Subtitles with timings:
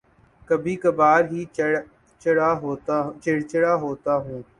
[0.49, 1.43] کبھی کبھار ہی
[1.53, 4.41] چڑچڑا ہوتا ہوں